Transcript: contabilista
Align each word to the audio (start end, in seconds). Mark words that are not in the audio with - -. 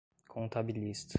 contabilista 0.27 1.07